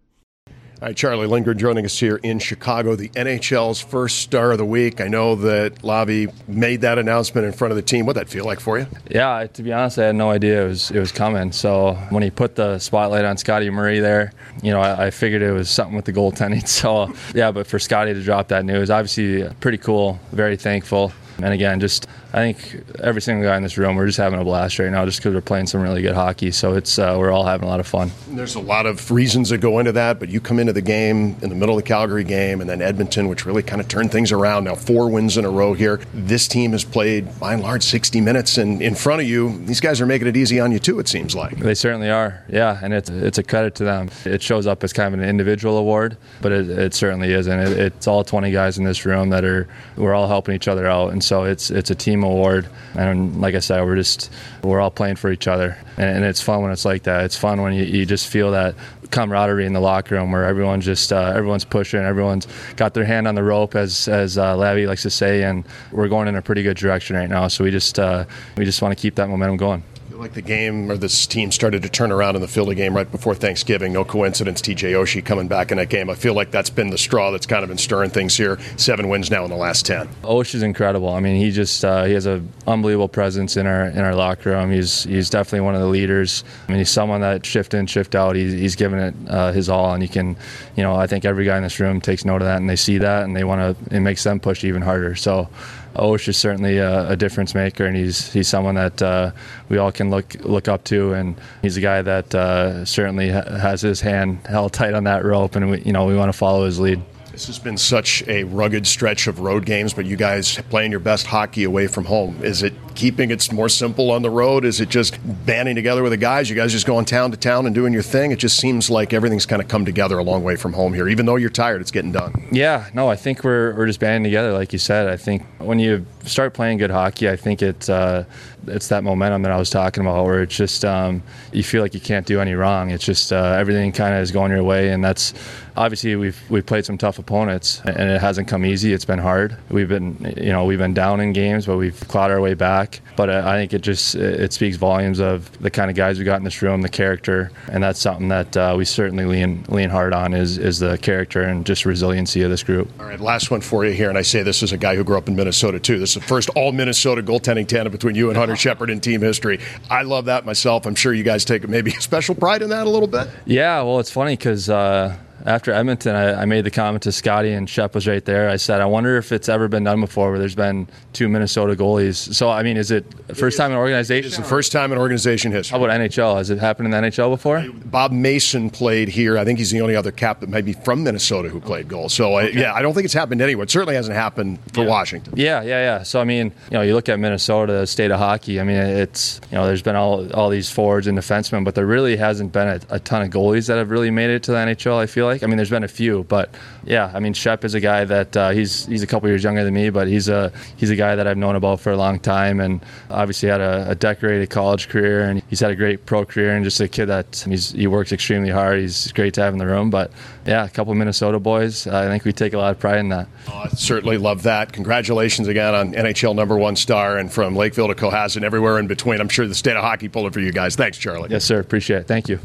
All 0.81 0.87
right, 0.87 0.97
Charlie 0.97 1.27
Lindgren 1.27 1.59
joining 1.59 1.85
us 1.85 1.99
here 1.99 2.21
in 2.23 2.39
Chicago, 2.39 2.95
the 2.95 3.09
NHL's 3.09 3.81
first 3.81 4.19
star 4.21 4.53
of 4.53 4.59
the 4.59 4.65
week. 4.65 5.01
I 5.01 5.09
know 5.09 5.35
that 5.35 5.83
Lavi 5.83 6.33
made 6.47 6.83
that 6.83 6.99
announcement 6.99 7.49
in 7.49 7.53
front 7.53 7.73
of 7.73 7.77
the 7.77 7.83
team. 7.83 8.07
What 8.07 8.15
that 8.15 8.29
feel 8.29 8.45
like 8.45 8.61
for 8.61 8.79
you? 8.79 8.87
Yeah, 9.11 9.45
to 9.55 9.63
be 9.65 9.73
honest, 9.73 9.99
I 9.99 10.05
had 10.07 10.15
no 10.15 10.31
idea 10.31 10.65
it 10.65 10.69
was 10.69 10.93
it 10.93 11.01
was 11.01 11.11
coming. 11.11 11.51
So 11.51 11.95
when 12.11 12.23
he 12.23 12.31
put 12.31 12.55
the 12.55 12.79
spotlight 12.79 13.25
on 13.25 13.37
Scotty 13.37 13.69
Murray 13.71 13.99
there, 13.99 14.33
you 14.63 14.71
know, 14.71 14.81
I, 14.81 15.07
I 15.07 15.11
figured 15.11 15.43
it 15.43 15.51
was 15.51 15.69
something 15.69 15.97
with 15.97 16.05
the 16.05 16.13
goaltending. 16.13 16.65
So 16.69 17.13
yeah, 17.35 17.51
but 17.51 17.67
for 17.67 17.81
Scotty 17.81 18.15
to 18.15 18.23
drop 18.23 18.47
that 18.49 18.65
news, 18.65 18.89
obviously 18.89 19.53
pretty 19.59 19.79
cool. 19.79 20.21
Very 20.31 20.57
thankful. 20.57 21.13
And 21.43 21.53
again, 21.53 21.81
just 21.81 22.07
I 22.31 22.53
think 22.53 22.85
every 23.01 23.23
single 23.23 23.49
guy 23.49 23.57
in 23.57 23.63
this 23.63 23.79
room, 23.79 23.97
we're 23.97 24.07
just 24.07 24.19
having 24.19 24.39
a 24.39 24.45
blast 24.45 24.79
right 24.79 24.91
now, 24.91 25.07
just 25.07 25.19
because 25.19 25.33
we're 25.33 25.41
playing 25.41 25.67
some 25.67 25.81
really 25.81 26.03
good 26.03 26.15
hockey. 26.15 26.51
So 26.51 26.75
it's 26.75 26.99
uh, 26.99 27.17
we're 27.19 27.31
all 27.31 27.45
having 27.45 27.67
a 27.67 27.71
lot 27.71 27.81
of 27.81 27.87
fun. 27.87 28.11
There's 28.29 28.55
a 28.55 28.61
lot 28.61 28.85
of 28.85 29.11
reasons 29.11 29.49
that 29.49 29.59
go 29.59 29.79
into 29.79 29.93
that, 29.93 30.19
but 30.21 30.29
you 30.29 30.39
come 30.39 30.59
into 30.59 30.75
the 30.75 30.83
game 30.83 31.37
in 31.41 31.49
the 31.49 31.55
middle 31.55 31.79
of 31.79 31.83
the 31.83 31.89
Calgary 31.89 32.25
game, 32.25 32.61
and 32.61 32.69
then 32.69 32.83
Edmonton, 32.83 33.29
which 33.29 33.47
really 33.47 33.63
kind 33.63 33.81
of 33.81 33.89
turned 33.89 34.13
things 34.13 34.31
around. 34.31 34.65
Now 34.65 34.75
four 34.75 35.09
wins 35.09 35.39
in 35.39 35.47
a 35.47 35.51
row 35.51 35.73
here. 35.73 36.01
This 36.13 36.47
team 36.49 36.73
has 36.73 36.85
played 36.85 37.39
by 37.41 37.55
and 37.55 37.63
large 37.63 37.83
60 37.83 38.21
minutes, 38.21 38.59
and 38.59 38.83
in 38.83 38.95
front 38.95 39.23
of 39.23 39.27
you, 39.27 39.59
these 39.65 39.81
guys 39.81 39.99
are 40.03 40.07
making 40.07 40.29
it 40.29 40.37
easy 40.37 40.61
on 40.61 40.71
you 40.71 40.79
too. 40.79 40.99
It 40.99 41.09
seems 41.09 41.35
like 41.35 41.57
they 41.59 41.75
certainly 41.75 42.11
are. 42.11 42.45
Yeah, 42.51 42.79
and 42.83 42.93
it's 42.93 43.09
it's 43.09 43.39
a 43.39 43.43
credit 43.43 43.75
to 43.77 43.85
them. 43.85 44.11
It 44.27 44.43
shows 44.43 44.67
up 44.67 44.85
as 44.85 44.93
kind 44.93 45.15
of 45.15 45.21
an 45.21 45.27
individual 45.27 45.79
award, 45.79 46.19
but 46.43 46.53
it, 46.53 46.69
it 46.69 46.93
certainly 46.93 47.33
is, 47.33 47.47
and 47.47 47.67
it, 47.67 47.79
it's 47.79 48.07
all 48.07 48.23
20 48.23 48.51
guys 48.51 48.77
in 48.77 48.85
this 48.85 49.07
room 49.07 49.31
that 49.31 49.47
are 49.47 49.67
we're 49.97 50.13
all 50.15 50.29
helping 50.29 50.55
each 50.55 50.69
other 50.69 50.87
out, 50.87 51.13
and 51.13 51.25
so 51.25 51.45
it's 51.45 51.71
it's 51.71 51.91
a 51.91 51.95
team 51.95 52.18
award. 52.23 52.69
And 52.95 53.41
like 53.41 53.55
I 53.55 53.61
said, 53.61 53.83
we're 53.83 53.97
just 53.97 54.31
we're 54.63 54.81
all 54.81 54.91
playing 54.91 55.17
for 55.17 55.31
each 55.31 55.47
other, 55.47 55.79
and, 55.97 56.17
and 56.17 56.25
it's 56.25 56.41
fun 56.41 56.63
when 56.63 56.73
it's 56.73 56.85
like 56.85 57.05
that. 57.05 57.25
It's 57.25 57.37
fun 57.37 57.63
when 57.63 57.73
you, 57.73 57.85
you 57.85 58.07
just 58.07 58.27
feel 58.27 58.51
that 58.53 58.75
camaraderie 59.11 59.65
in 59.65 59.73
the 59.73 59.81
locker 59.81 60.17
room 60.17 60.33
where 60.33 60.45
everyone's 60.45 60.85
just 60.85 61.13
uh, 61.13 61.33
everyone's 61.35 61.65
pushing, 61.65 62.01
everyone's 62.01 62.47
got 62.77 62.95
their 62.95 63.05
hand 63.05 63.29
on 63.29 63.35
the 63.35 63.43
rope, 63.43 63.75
as 63.75 64.09
as 64.09 64.39
uh, 64.39 64.57
Lavi 64.57 64.87
likes 64.87 65.03
to 65.03 65.11
say, 65.11 65.43
and 65.45 65.65
we're 65.93 66.09
going 66.09 66.29
in 66.29 66.37
a 66.37 66.43
pretty 66.43 66.63
good 66.63 66.77
direction 66.77 67.17
right 67.17 67.29
now. 67.29 67.49
So 67.49 67.65
we 67.65 67.71
just 67.71 67.99
uh, 67.99 68.25
we 68.57 68.65
just 68.65 68.83
want 68.83 68.97
to 68.97 69.01
keep 69.01 69.15
that 69.17 69.29
momentum 69.29 69.57
going 69.57 69.83
like 70.19 70.35
the 70.35 70.43
game 70.43 70.91
or 70.91 70.97
this 70.97 71.27
team 71.27 71.53
started 71.53 71.81
to 71.83 71.89
turn 71.89 72.11
around 72.11 72.35
in 72.35 72.43
the 72.43 72.49
Philly 72.49 72.75
game 72.75 72.95
right 72.95 73.11
before 73.11 73.35
Thanksgiving. 73.37 73.93
No 73.93 74.05
coincidence, 74.05 74.61
TJ 74.61 74.93
Oshie 74.93 75.25
coming 75.25 75.47
back 75.47 75.71
in 75.71 75.79
that 75.79 75.91
game. 75.91 76.11
I 76.11 76.15
feel 76.15 76.35
like 76.35 76.51
that's 76.51 76.71
been 76.71 76.91
the 76.91 76.99
straw 76.99 77.31
that's 77.31 77.47
kind 77.47 77.63
of 77.63 77.69
been 77.69 77.79
stirring 77.79 78.11
things 78.11 78.37
here. 78.37 78.59
Seven 78.77 79.09
wins 79.09 79.31
now 79.31 79.45
in 79.45 79.51
the 79.51 79.57
last 79.57 79.87
ten. 79.87 80.09
Oshie's 80.23 80.63
incredible. 80.63 81.09
I 81.11 81.21
mean, 81.21 81.41
he 81.41 81.53
just 81.53 81.85
uh, 81.85 82.05
he 82.05 82.15
has 82.15 82.27
an 82.27 82.53
unbelievable 82.67 83.09
presence 83.09 83.57
in 83.57 83.67
our 83.67 83.87
in 83.87 84.01
our 84.01 84.15
locker 84.15 84.51
room. 84.51 84.73
He's 84.73 85.05
he's 85.05 85.31
definitely 85.31 85.61
one 85.61 85.77
of 85.77 85.81
the 85.81 85.87
leaders. 85.87 86.43
I 86.67 86.73
mean, 86.73 86.79
he's 86.79 86.91
someone 86.91 87.21
that 87.21 87.47
shift 87.47 87.73
in, 87.75 87.87
shift 87.87 88.17
out. 88.17 88.35
He's 88.35 88.53
he's 88.53 88.75
giving 88.75 88.99
it 88.99 89.15
uh, 89.29 89.53
his 89.53 89.69
all, 89.69 89.95
and 89.95 90.03
you 90.03 90.09
can, 90.09 90.37
you 90.77 90.83
know, 90.83 90.97
I 90.97 91.07
think 91.07 91.25
every 91.25 91.45
guy 91.45 91.57
in 91.57 91.63
this 91.63 91.79
room 91.79 92.01
takes 92.01 92.25
note 92.25 92.43
of 92.43 92.47
that, 92.49 92.57
and 92.57 92.69
they 92.69 92.77
see 92.77 92.99
that, 92.99 93.23
and 93.23 93.37
they 93.37 93.45
want 93.45 93.79
to. 93.79 93.97
It 93.97 94.01
makes 94.01 94.25
them 94.25 94.41
push 94.41 94.65
even 94.65 94.83
harder. 94.83 95.15
So. 95.15 95.49
Osh 95.97 96.29
is 96.29 96.37
certainly 96.37 96.79
a, 96.79 97.11
a, 97.11 97.17
difference 97.17 97.55
maker, 97.55 97.85
and 97.87 97.97
he's 97.97 98.33
he's 98.33 98.49
someone 98.49 98.75
that 98.77 99.03
uh, 99.03 99.31
we 99.69 99.79
all 99.79 99.91
can 99.91 100.11
look 100.11 100.35
look 100.45 100.69
up 100.69 100.85
to, 100.85 101.13
and 101.13 101.37
he's 101.63 101.77
a 101.77 101.81
guy 101.81 102.03
that 102.03 102.35
uh, 102.35 102.85
certainly 102.85 103.31
ha- 103.31 103.45
has 103.45 103.81
his 103.81 104.01
hand 104.01 104.39
held 104.47 104.73
tight 104.73 104.95
on 104.95 105.05
that 105.05 105.25
rope, 105.25 105.57
and 105.57 105.71
we 105.71 105.81
you 105.83 105.93
know 105.93 106.07
we 106.07 106.15
want 106.15 106.31
to 106.31 106.37
follow 106.37 106.65
his 106.65 106.79
lead. 106.79 107.03
This 107.39 107.47
has 107.47 107.61
been 107.61 107.79
such 107.79 108.27
a 108.27 108.43
rugged 108.43 108.85
stretch 108.85 109.29
of 109.29 109.39
road 109.39 109.65
games, 109.65 109.95
but 109.95 110.05
you 110.07 110.17
guys 110.17 110.57
playing 110.71 110.91
your 110.91 110.99
best 110.99 111.25
hockey 111.25 111.63
away 111.63 111.87
from 111.87 112.05
home. 112.05 112.43
Is 112.43 112.65
it 112.65 112.73
keeping 112.97 113.31
it 113.31 113.53
more 113.53 113.69
simple 113.69 114.11
on 114.11 114.23
the 114.23 114.29
road? 114.29 114.65
Is 114.65 114.81
it 114.81 114.89
just 114.89 115.21
banding 115.47 115.77
together 115.77 116.03
with 116.03 116.11
the 116.11 116.17
guys? 116.17 116.51
You 116.51 116.57
guys 116.57 116.73
just 116.73 116.85
going 116.85 117.05
town 117.05 117.31
to 117.31 117.37
town 117.37 117.67
and 117.67 117.77
doing 117.77 117.93
your 117.93 118.03
thing? 118.03 118.33
It 118.33 118.41
just 118.41 118.57
seems 118.57 118.91
like 118.91 119.13
everything's 119.13 119.47
kind 119.47 119.63
of 119.63 119.69
come 119.69 119.85
together 119.85 120.19
a 120.19 120.25
long 120.25 120.43
way 120.43 120.57
from 120.57 120.73
home 120.73 120.95
here. 120.95 121.07
Even 121.07 121.27
though 121.27 121.37
you're 121.37 121.49
tired, 121.49 121.81
it's 121.81 121.93
getting 121.93 122.11
done. 122.11 122.49
Yeah, 122.51 122.91
no, 122.93 123.09
I 123.09 123.15
think 123.15 123.45
we're, 123.45 123.73
we're 123.77 123.87
just 123.87 124.01
banding 124.01 124.25
together, 124.25 124.53
like 124.53 124.73
you 124.73 124.81
said. 124.81 125.07
I 125.07 125.17
think 125.17 125.45
when 125.59 125.79
you 125.79 126.07
start 126.25 126.55
playing 126.55 126.79
good 126.79 126.91
hockey, 126.91 127.31
I 127.31 127.37
think 127.37 127.63
it, 127.63 127.89
uh, 127.89 128.25
it's 128.69 128.89
that 128.89 129.05
momentum 129.05 129.43
that 129.43 129.53
I 129.53 129.57
was 129.57 129.71
talking 129.71 130.03
about, 130.03 130.25
where 130.25 130.43
it's 130.43 130.57
just 130.57 130.85
um, 130.85 131.23
you 131.53 131.63
feel 131.63 131.83
like 131.83 131.95
you 131.95 132.01
can't 132.01 132.27
do 132.27 132.41
any 132.41 132.55
wrong. 132.55 132.91
It's 132.91 133.05
just 133.05 133.33
uh, 133.33 133.57
everything 133.59 133.93
kind 133.93 134.15
of 134.15 134.23
is 134.23 134.31
going 134.31 134.53
your 134.53 134.63
way, 134.63 134.91
and 134.91 135.05
that's 135.05 135.35
obviously 135.79 136.17
we've 136.17 136.39
we've 136.51 136.67
played 136.67 136.85
some 136.85 136.99
tough 136.99 137.19
opponents, 137.19 137.81
and 137.85 138.11
it 138.11 138.21
hasn't 138.21 138.49
come 138.49 138.65
easy. 138.67 138.93
It's 138.93 139.05
been 139.05 139.19
hard. 139.19 139.57
We've 139.71 139.89
been 139.89 140.35
you 140.37 140.51
know 140.51 140.65
we've 140.65 140.79
been 140.79 140.95
down 140.95 141.21
in 141.21 141.33
games, 141.33 141.67
but 141.67 141.77
we've 141.77 141.99
clawed 142.09 142.31
our 142.31 142.41
way 142.41 142.55
back. 142.55 143.01
But 143.17 143.31
uh, 143.31 143.43
I 143.47 143.57
think 143.57 143.73
it 143.73 143.83
just 143.83 144.15
it 144.15 144.53
speaks 144.53 144.77
volumes 144.77 145.21
of 145.21 145.51
the 145.61 145.71
kind 145.71 145.91
of 145.91 145.97
guys 145.97 146.19
we 146.19 146.25
got 146.25 146.37
in 146.37 146.45
this 146.45 146.61
room, 146.61 146.83
the 146.83 146.89
character, 146.89 147.51
and 147.71 147.83
that's 147.83 148.01
something 148.01 148.29
that 148.29 148.57
uh, 148.57 148.75
we 148.77 148.85
certainly 148.85 149.25
lean 149.25 149.65
lean 149.69 149.91
hard 149.91 150.13
on 150.13 150.35
is 150.35 150.59
is 150.59 150.79
the 150.79 150.99
character 150.99 151.43
and 151.43 151.65
just 151.65 151.85
resiliency 151.85 152.43
of 152.43 152.51
this 152.51 152.63
group. 152.63 152.91
All 153.01 153.07
right, 153.07 153.21
last 153.21 153.51
one 153.51 153.61
for 153.61 153.85
you 153.85 153.93
here, 153.93 154.09
and 154.09 154.19
I 154.19 154.23
say 154.23 154.43
this 154.43 154.63
as 154.63 154.73
a 154.73 154.79
guy 154.79 154.97
who 154.97 155.05
grew 155.05 155.17
up 155.17 155.29
in 155.29 155.37
Minnesota 155.37 155.79
too. 155.79 155.99
This 155.99 156.11
is 156.11 156.23
the 156.23 156.29
first 156.29 156.51
all 156.51 156.73
Minnesota 156.73 157.23
goaltending 157.23 157.67
tandem 157.67 157.93
between 157.93 158.15
you 158.15 158.29
and 158.29 158.37
Hunter 158.37 158.57
Shepard 158.59 158.91
in 158.91 159.01
team 159.01 159.21
history. 159.21 159.61
I 159.91 160.03
love 160.03 160.27
that 160.27 160.45
myself. 160.45 160.87
I'm 160.87 160.95
sure 160.95 161.13
you 161.13 161.25
guys 161.25 161.45
take 161.45 161.69
maybe 161.69 161.93
a 161.93 162.01
special 162.01 162.35
pride 162.35 162.63
in 162.63 162.71
that 162.71 162.87
a 162.87 162.91
little 162.91 163.09
bit. 163.09 163.29
Yeah, 163.47 163.83
well, 163.83 164.01
it's 164.01 164.11
funny 164.11 164.37
because. 164.37 164.69
Uh, 164.69 165.17
after 165.47 165.73
Edmonton, 165.73 166.15
I, 166.15 166.43
I, 166.43 166.45
made 166.45 166.65
the 166.65 166.71
comment 166.71 167.03
to 167.05 167.13
Scotty 167.13 167.53
and 167.53 167.69
Shep 167.69 167.95
was 167.95 168.07
right 168.07 168.25
there. 168.25 168.49
I 168.49 168.57
said, 168.57 168.81
I 168.81 168.87
wonder 168.87 169.17
if 169.17 169.33
it's 169.33 169.49
ever 169.49 169.69
been 169.69 169.85
done 169.85 170.01
before 170.01 170.31
where 170.31 170.39
there's 170.39 170.55
been 170.55 170.89
two 171.13 171.29
Minnesota 171.29 171.75
goalies. 171.75 172.35
So, 172.35 172.51
I 172.51 172.63
mean, 172.63 172.77
is 172.77 172.91
it 172.91 173.05
first 173.35 173.57
time 173.57 173.71
in 173.71 173.77
organization? 173.77 174.27
It's 174.29 174.37
the 174.37 174.43
first 174.43 174.73
time 174.73 174.93
in 174.93 174.99
organization 174.99 175.53
history. 175.53 175.79
How 175.79 175.85
about 175.85 175.99
NHL? 175.99 176.37
Has 176.37 176.51
it 176.51 176.59
happened 176.59 176.87
in 176.87 176.91
the 176.91 177.09
NHL 177.09 177.31
before? 177.31 177.65
Bob 177.87 178.13
Mason 178.13 178.71
played 178.71 179.09
here. 179.09 179.39
I 179.39 179.45
think 179.45 179.59
he's 179.59 179.71
the 179.71 179.81
only 179.81 179.97
other 179.97 180.11
cap 180.11 180.41
that 180.41 180.49
might 180.49 180.65
be 180.65 180.73
from 180.73 181.05
Minnesota 181.05 181.49
who 181.49 181.61
played 181.61 181.89
goal. 181.89 182.09
So, 182.09 182.37
okay. 182.37 182.59
I, 182.59 182.61
yeah, 182.61 182.75
I 182.75 182.83
don't 182.83 182.95
think 182.95 183.05
it's 183.05 183.15
happened 183.15 183.41
anywhere. 183.41 183.65
It 183.65 183.71
certainly 183.71 183.95
hasn't 183.95 184.17
happened 184.17 184.59
for 184.73 184.83
yeah. 184.83 184.89
Washington. 184.89 185.35
Yeah, 185.37 185.63
yeah, 185.63 185.81
yeah. 185.81 186.03
So, 186.03 186.21
I 186.21 186.25
mean, 186.25 186.53
you 186.71 186.77
know, 186.77 186.83
you 186.83 186.95
look 186.95 187.09
at 187.09 187.19
Minnesota, 187.19 187.73
the 187.73 187.87
state 187.87 188.11
of 188.11 188.19
hockey. 188.19 188.61
I 188.61 188.65
mean, 188.65 188.77
it's 188.77 189.41
you 189.51 189.57
know, 189.57 189.67
there's 189.67 189.83
been 189.83 189.97
all 189.97 190.31
all 190.33 190.51
these 190.51 190.71
forwards 190.71 191.07
and 191.07 191.17
defensemen, 191.17 191.65
but 191.65 191.75
there 191.75 191.87
really 191.87 192.17
hasn't 192.17 192.53
been 192.53 192.69
a, 192.69 192.81
a 192.91 192.99
ton 192.99 193.23
of 193.23 193.31
goalies 193.31 193.69
that 193.69 193.79
have 193.79 193.91
really 193.91 194.11
made 194.11 194.31
it 194.31 194.43
to 194.45 194.53
the 194.53 194.57
NHL. 194.59 194.97
I 194.97 195.07
feel 195.07 195.28
like. 195.29 195.43
I 195.43 195.47
mean, 195.47 195.57
there's 195.57 195.71
been 195.71 195.85
a 195.85 195.89
few, 195.89 196.25
but 196.25 196.55
yeah, 196.85 197.11
I 197.15 197.21
mean, 197.21 197.33
Shep 197.33 197.65
is 197.65 197.75
a 197.75 197.81
guy 197.81 198.05
that 198.05 198.37
uh, 198.37 198.51
he's 198.51 198.87
he's 198.87 199.03
a 199.03 199.07
couple 199.07 199.29
years 199.29 199.45
younger 199.45 199.65
than 199.65 199.75
me, 199.75 199.91
but 199.91 200.09
he's 200.09 200.29
a 200.29 200.53
he's 200.77 200.91
a 200.91 200.97
guy 200.97 201.15
that 201.17 201.27
I've 201.27 201.37
known 201.37 201.57
about 201.57 201.81
for 201.81 201.93
a 201.93 201.97
long 201.97 202.19
time, 202.19 202.61
and 202.61 202.81
obviously 203.11 203.49
had 203.49 203.61
a, 203.61 203.91
a 203.91 203.95
decorated 203.95 204.51
college 204.51 204.89
career, 204.89 205.23
and 205.23 205.43
he's 205.49 205.61
had 205.61 205.71
a 205.71 205.77
great 205.77 206.07
pro 206.07 206.25
career, 206.25 206.55
and 206.55 206.65
just 206.65 206.81
a 206.81 206.89
kid 206.89 207.07
that 207.07 207.45
he's 207.49 207.71
he 207.71 207.87
works 207.87 208.13
extremely 208.13 208.51
hard. 208.51 208.81
He's 208.81 209.13
great 209.13 209.35
to 209.35 209.43
have 209.43 209.53
in 209.53 209.59
the 209.59 209.67
room, 209.67 209.91
but 209.91 210.11
yeah, 210.47 210.65
a 210.65 210.69
couple 210.71 210.95
Minnesota 210.95 211.39
boys. 211.39 211.87
I 211.87 212.07
think 212.07 212.25
we 212.25 212.33
take 212.33 212.53
a 212.55 212.59
lot 212.59 212.71
of 212.71 212.79
pride 212.79 212.99
in 212.99 213.11
that. 213.11 213.29
Oh, 213.49 213.59
I 213.59 213.69
certainly 213.69 214.19
love 214.19 214.45
that. 214.45 214.73
Congratulations 214.73 215.49
again 215.49 215.75
on 215.75 215.93
NHL 215.93 216.35
number 216.35 216.57
one 216.57 216.77
star, 216.77 217.19
and 217.19 217.33
from 217.33 217.55
Lakeville 217.55 217.89
to 217.89 217.95
Cohasset, 217.95 218.43
everywhere 218.43 218.79
in 218.79 218.87
between. 218.87 219.21
I'm 219.21 219.29
sure 219.29 219.47
the 219.47 219.55
state 219.55 219.77
of 219.77 219.83
hockey 219.83 220.09
pulling 220.09 220.33
for 220.33 220.41
you 220.41 220.53
guys. 220.53 220.77
Thanks, 220.77 220.99
Charlie. 220.99 221.29
Yes, 221.31 221.45
sir. 221.45 221.61
Appreciate 221.61 221.99
it. 221.99 222.07
Thank 222.07 222.29
you. 222.29 222.39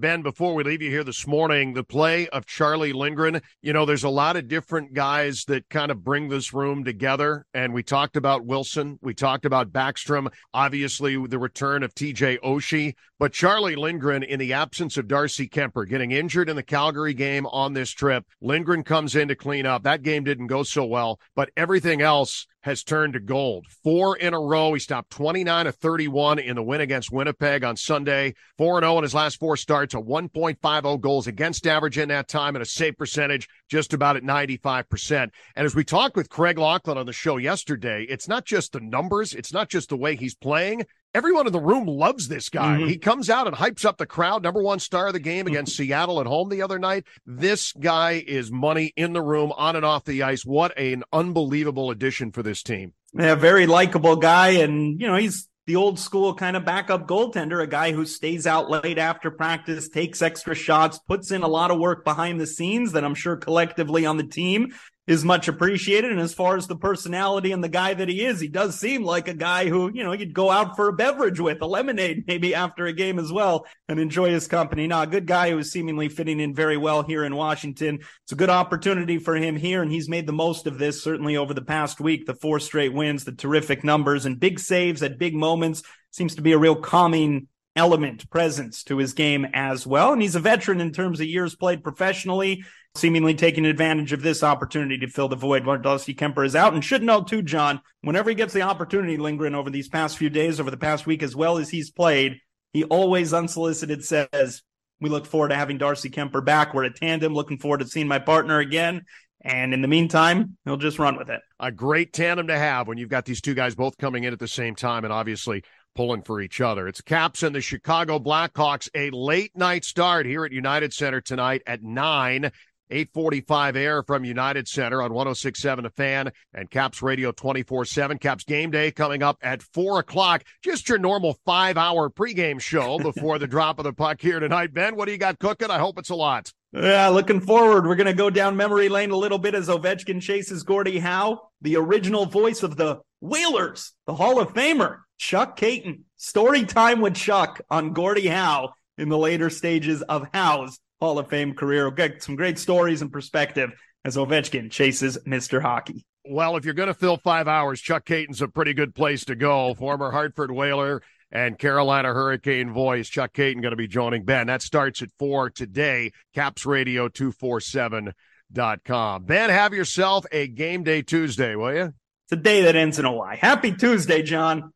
Ben, 0.00 0.22
before 0.22 0.54
we 0.54 0.64
leave 0.64 0.80
you 0.80 0.88
here 0.88 1.04
this 1.04 1.26
morning, 1.26 1.74
the 1.74 1.84
play 1.84 2.26
of 2.28 2.46
Charlie 2.46 2.94
Lindgren, 2.94 3.42
you 3.60 3.74
know, 3.74 3.84
there's 3.84 4.04
a 4.04 4.08
lot 4.08 4.34
of 4.34 4.48
different 4.48 4.94
guys 4.94 5.44
that 5.44 5.68
kind 5.68 5.90
of 5.90 6.02
bring 6.02 6.30
this 6.30 6.54
room 6.54 6.84
together. 6.84 7.44
And 7.52 7.74
we 7.74 7.82
talked 7.82 8.16
about 8.16 8.46
Wilson. 8.46 8.98
We 9.02 9.12
talked 9.12 9.44
about 9.44 9.72
Backstrom. 9.72 10.32
Obviously, 10.54 11.26
the 11.26 11.38
return 11.38 11.82
of 11.82 11.94
TJ 11.94 12.40
Oshie. 12.40 12.94
But 13.18 13.34
Charlie 13.34 13.76
Lindgren, 13.76 14.22
in 14.22 14.38
the 14.38 14.54
absence 14.54 14.96
of 14.96 15.06
Darcy 15.06 15.46
Kuemper, 15.46 15.86
getting 15.86 16.12
injured 16.12 16.48
in 16.48 16.56
the 16.56 16.62
Calgary 16.62 17.12
game 17.12 17.44
on 17.48 17.74
this 17.74 17.90
trip, 17.90 18.24
Lindgren 18.40 18.82
comes 18.82 19.14
in 19.14 19.28
to 19.28 19.34
clean 19.34 19.66
up. 19.66 19.82
That 19.82 20.00
game 20.00 20.24
didn't 20.24 20.46
go 20.46 20.62
so 20.62 20.86
well, 20.86 21.20
but 21.36 21.50
everything 21.58 22.00
else 22.00 22.46
has 22.62 22.82
turned 22.82 23.14
to 23.14 23.20
gold. 23.20 23.66
Four 23.82 24.16
in 24.16 24.34
a 24.34 24.40
row. 24.40 24.72
He 24.72 24.80
stopped 24.80 25.10
29 25.10 25.66
of 25.66 25.74
31 25.76 26.38
in 26.38 26.56
the 26.56 26.62
win 26.62 26.80
against 26.80 27.12
Winnipeg 27.12 27.64
on 27.64 27.76
Sunday. 27.76 28.34
4 28.58 28.80
0 28.80 28.98
in 28.98 29.02
his 29.02 29.14
last 29.14 29.38
four 29.38 29.56
starts, 29.56 29.94
a 29.94 29.98
1.50 29.98 31.00
goals 31.00 31.26
against 31.26 31.66
average 31.66 31.98
in 31.98 32.08
that 32.10 32.28
time, 32.28 32.56
and 32.56 32.62
a 32.62 32.66
save 32.66 32.96
percentage 32.96 33.48
just 33.68 33.92
about 33.92 34.16
at 34.16 34.22
95%. 34.22 35.30
And 35.56 35.66
as 35.66 35.74
we 35.74 35.84
talked 35.84 36.16
with 36.16 36.28
Craig 36.28 36.58
Laughlin 36.58 36.98
on 36.98 37.06
the 37.06 37.12
show 37.12 37.36
yesterday, 37.36 38.06
it's 38.08 38.28
not 38.28 38.44
just 38.44 38.72
the 38.72 38.80
numbers, 38.80 39.34
it's 39.34 39.52
not 39.52 39.68
just 39.68 39.88
the 39.88 39.96
way 39.96 40.16
he's 40.16 40.34
playing, 40.34 40.84
Everyone 41.12 41.46
in 41.46 41.52
the 41.52 41.60
room 41.60 41.86
loves 41.86 42.28
this 42.28 42.48
guy. 42.48 42.78
Mm-hmm. 42.78 42.88
He 42.88 42.96
comes 42.96 43.28
out 43.28 43.48
and 43.48 43.56
hypes 43.56 43.84
up 43.84 43.98
the 43.98 44.06
crowd. 44.06 44.44
Number 44.44 44.62
one 44.62 44.78
star 44.78 45.08
of 45.08 45.12
the 45.12 45.18
game 45.18 45.48
against 45.48 45.76
Seattle 45.76 46.20
at 46.20 46.26
home 46.26 46.48
the 46.48 46.62
other 46.62 46.78
night. 46.78 47.04
This 47.26 47.72
guy 47.72 48.22
is 48.24 48.52
money 48.52 48.92
in 48.96 49.12
the 49.12 49.22
room, 49.22 49.52
on 49.56 49.74
and 49.74 49.84
off 49.84 50.04
the 50.04 50.22
ice. 50.22 50.44
What 50.44 50.78
an 50.78 51.02
unbelievable 51.12 51.90
addition 51.90 52.30
for 52.30 52.44
this 52.44 52.62
team. 52.62 52.94
Yeah, 53.12 53.34
very 53.34 53.66
likable 53.66 54.16
guy. 54.16 54.50
And, 54.50 55.00
you 55.00 55.08
know, 55.08 55.16
he's 55.16 55.48
the 55.66 55.74
old 55.76 55.98
school 55.98 56.34
kind 56.34 56.56
of 56.56 56.64
backup 56.64 57.08
goaltender, 57.08 57.60
a 57.60 57.66
guy 57.66 57.92
who 57.92 58.06
stays 58.06 58.46
out 58.46 58.70
late 58.70 58.98
after 58.98 59.32
practice, 59.32 59.88
takes 59.88 60.22
extra 60.22 60.54
shots, 60.54 61.00
puts 61.08 61.32
in 61.32 61.42
a 61.42 61.48
lot 61.48 61.72
of 61.72 61.78
work 61.78 62.04
behind 62.04 62.40
the 62.40 62.46
scenes 62.46 62.92
that 62.92 63.04
I'm 63.04 63.14
sure 63.16 63.36
collectively 63.36 64.06
on 64.06 64.16
the 64.16 64.26
team 64.26 64.72
is 65.10 65.24
much 65.24 65.48
appreciated. 65.48 66.12
And 66.12 66.20
as 66.20 66.32
far 66.32 66.56
as 66.56 66.68
the 66.68 66.76
personality 66.76 67.50
and 67.50 67.64
the 67.64 67.68
guy 67.68 67.94
that 67.94 68.08
he 68.08 68.24
is, 68.24 68.38
he 68.38 68.46
does 68.46 68.78
seem 68.78 69.02
like 69.02 69.26
a 69.26 69.34
guy 69.34 69.68
who, 69.68 69.90
you 69.92 70.04
know, 70.04 70.12
you'd 70.12 70.32
go 70.32 70.52
out 70.52 70.76
for 70.76 70.86
a 70.86 70.92
beverage 70.92 71.40
with, 71.40 71.60
a 71.62 71.66
lemonade 71.66 72.28
maybe 72.28 72.54
after 72.54 72.86
a 72.86 72.92
game 72.92 73.18
as 73.18 73.32
well 73.32 73.66
and 73.88 73.98
enjoy 73.98 74.30
his 74.30 74.46
company. 74.46 74.86
Now, 74.86 75.02
a 75.02 75.08
good 75.08 75.26
guy 75.26 75.50
who 75.50 75.58
is 75.58 75.72
seemingly 75.72 76.08
fitting 76.08 76.38
in 76.38 76.54
very 76.54 76.76
well 76.76 77.02
here 77.02 77.24
in 77.24 77.34
Washington. 77.34 77.98
It's 78.22 78.30
a 78.30 78.36
good 78.36 78.50
opportunity 78.50 79.18
for 79.18 79.34
him 79.34 79.56
here, 79.56 79.82
and 79.82 79.90
he's 79.90 80.08
made 80.08 80.28
the 80.28 80.32
most 80.32 80.68
of 80.68 80.78
this 80.78 81.02
certainly 81.02 81.36
over 81.36 81.54
the 81.54 81.60
past 81.60 81.98
week. 81.98 82.26
The 82.26 82.34
four 82.34 82.60
straight 82.60 82.92
wins, 82.92 83.24
the 83.24 83.32
terrific 83.32 83.82
numbers, 83.82 84.26
and 84.26 84.38
big 84.38 84.60
saves 84.60 85.02
at 85.02 85.18
big 85.18 85.34
moments 85.34 85.82
seems 86.12 86.36
to 86.36 86.42
be 86.42 86.52
a 86.52 86.58
real 86.58 86.76
calming 86.76 87.48
element 87.80 88.28
presence 88.28 88.84
to 88.84 88.98
his 88.98 89.14
game 89.14 89.46
as 89.54 89.86
well. 89.86 90.12
And 90.12 90.20
he's 90.20 90.36
a 90.36 90.40
veteran 90.40 90.80
in 90.80 90.92
terms 90.92 91.18
of 91.18 91.26
years 91.26 91.56
played 91.56 91.82
professionally 91.82 92.62
seemingly 92.96 93.34
taking 93.34 93.64
advantage 93.64 94.12
of 94.12 94.22
this 94.22 94.42
opportunity 94.42 94.98
to 94.98 95.06
fill 95.06 95.28
the 95.28 95.36
void 95.36 95.64
while 95.64 95.78
Darcy 95.78 96.14
Kuemper 96.14 96.44
is 96.44 96.56
out. 96.56 96.74
And 96.74 96.84
should 96.84 97.02
know 97.02 97.22
too, 97.22 97.42
John, 97.42 97.80
whenever 98.02 98.30
he 98.30 98.34
gets 98.34 98.52
the 98.52 98.62
opportunity, 98.62 99.16
Lindgren 99.16 99.54
over 99.54 99.70
these 99.70 99.88
past 99.88 100.18
few 100.18 100.28
days, 100.28 100.58
over 100.58 100.70
the 100.70 100.76
past 100.76 101.06
week, 101.06 101.22
as 101.22 101.36
well 101.36 101.58
as 101.58 101.70
he's 101.70 101.90
played, 101.90 102.40
he 102.72 102.84
always 102.84 103.32
unsolicited 103.32 104.04
says, 104.04 104.62
we 105.00 105.08
look 105.08 105.26
forward 105.26 105.48
to 105.48 105.56
having 105.56 105.78
Darcy 105.78 106.10
Kuemper 106.10 106.44
back. 106.44 106.74
We're 106.74 106.84
a 106.84 106.92
tandem. 106.92 107.32
Looking 107.32 107.58
forward 107.58 107.78
to 107.78 107.86
seeing 107.86 108.08
my 108.08 108.18
partner 108.18 108.58
again. 108.58 109.02
And 109.42 109.72
in 109.72 109.80
the 109.80 109.88
meantime, 109.88 110.58
he'll 110.64 110.76
just 110.76 110.98
run 110.98 111.16
with 111.16 111.30
it. 111.30 111.40
A 111.58 111.72
great 111.72 112.12
tandem 112.12 112.48
to 112.48 112.58
have 112.58 112.86
when 112.86 112.98
you've 112.98 113.08
got 113.08 113.24
these 113.24 113.40
two 113.40 113.54
guys 113.54 113.74
both 113.74 113.96
coming 113.96 114.24
in 114.24 114.34
at 114.34 114.38
the 114.38 114.48
same 114.48 114.74
time 114.74 115.04
and 115.04 115.12
obviously 115.12 115.62
pulling 115.94 116.22
for 116.22 116.40
each 116.40 116.60
other. 116.60 116.88
It's 116.88 117.00
Caps 117.00 117.42
and 117.42 117.54
the 117.54 117.60
Chicago 117.60 118.18
Blackhawks, 118.18 118.88
a 118.94 119.10
late 119.10 119.56
night 119.56 119.84
start 119.84 120.26
here 120.26 120.44
at 120.44 120.52
United 120.52 120.92
Center 120.92 121.20
tonight 121.20 121.62
at 121.66 121.82
9. 121.82 122.50
845 122.90 123.76
air 123.76 124.02
from 124.02 124.24
United 124.24 124.66
Center 124.66 125.00
on 125.00 125.12
1067 125.12 125.86
A 125.86 125.90
Fan 125.90 126.32
and 126.52 126.70
Caps 126.70 127.02
Radio 127.02 127.32
24 127.32 127.84
7. 127.84 128.18
Caps 128.18 128.44
game 128.44 128.70
day 128.70 128.90
coming 128.90 129.22
up 129.22 129.38
at 129.42 129.62
4 129.62 130.00
o'clock. 130.00 130.42
Just 130.62 130.88
your 130.88 130.98
normal 130.98 131.38
five 131.44 131.76
hour 131.76 132.10
pregame 132.10 132.60
show 132.60 132.98
before 133.02 133.38
the 133.38 133.46
drop 133.46 133.78
of 133.78 133.84
the 133.84 133.92
puck 133.92 134.20
here 134.20 134.40
tonight. 134.40 134.74
Ben, 134.74 134.96
what 134.96 135.06
do 135.06 135.12
you 135.12 135.18
got 135.18 135.38
cooking? 135.38 135.70
I 135.70 135.78
hope 135.78 135.98
it's 135.98 136.10
a 136.10 136.16
lot. 136.16 136.52
Yeah, 136.72 137.08
looking 137.08 137.40
forward. 137.40 137.86
We're 137.86 137.96
going 137.96 138.06
to 138.06 138.12
go 138.12 138.30
down 138.30 138.56
memory 138.56 138.88
lane 138.88 139.10
a 139.10 139.16
little 139.16 139.38
bit 139.38 139.54
as 139.56 139.68
Ovechkin 139.68 140.22
chases 140.22 140.62
Gordie 140.62 141.00
Howe, 141.00 141.50
the 141.60 141.76
original 141.76 142.26
voice 142.26 142.62
of 142.62 142.76
the 142.76 143.00
Whalers, 143.20 143.92
the 144.06 144.14
Hall 144.14 144.40
of 144.40 144.54
Famer, 144.54 145.00
Chuck 145.18 145.58
Kaiton. 145.58 146.04
Story 146.16 146.64
time 146.64 147.00
with 147.00 147.14
Chuck 147.14 147.60
on 147.70 147.92
Gordie 147.92 148.28
Howe 148.28 148.72
in 148.96 149.08
the 149.08 149.18
later 149.18 149.50
stages 149.50 150.02
of 150.02 150.26
Howe's 150.32 150.78
Hall 151.00 151.18
of 151.18 151.28
Fame 151.28 151.54
career. 151.54 151.84
We'll 151.84 151.92
get 151.92 152.22
some 152.22 152.36
great 152.36 152.58
stories 152.58 153.02
and 153.02 153.12
perspective 153.12 153.72
as 154.04 154.16
Ovechkin 154.16 154.70
chases 154.70 155.18
Mr. 155.26 155.60
Hockey. 155.60 156.06
Well, 156.24 156.56
if 156.56 156.64
you're 156.64 156.74
going 156.74 156.88
to 156.88 156.94
fill 156.94 157.18
five 157.18 157.48
hours, 157.48 157.80
Chuck 157.80 158.06
Kaiton's 158.06 158.42
a 158.42 158.48
pretty 158.48 158.74
good 158.74 158.94
place 158.94 159.24
to 159.26 159.34
go. 159.34 159.74
Former 159.74 160.10
Hartford 160.10 160.50
Whaler 160.50 161.02
and 161.32 161.56
Carolina 161.58 162.12
Hurricane 162.12 162.72
voice, 162.72 163.08
Chuck 163.08 163.32
Kaiton, 163.34 163.62
going 163.62 163.72
to 163.72 163.76
be 163.76 163.88
joining 163.88 164.24
Ben. 164.24 164.46
That 164.46 164.62
starts 164.62 165.02
at 165.02 165.10
four 165.18 165.50
today. 165.50 166.12
Caps 166.34 166.64
Radio 166.66 167.08
247.com. 167.08 169.24
Ben, 169.24 169.50
have 169.50 169.74
yourself 169.74 170.24
a 170.32 170.48
game 170.48 170.82
day 170.82 171.02
Tuesday, 171.02 171.56
will 171.56 171.74
you? 171.74 171.92
It's 172.30 172.38
a 172.38 172.42
day 172.44 172.62
that 172.62 172.76
ends 172.76 173.00
in 173.00 173.04
a 173.04 173.10
Y. 173.12 173.34
Happy 173.34 173.72
Tuesday, 173.72 174.22
John. 174.22 174.72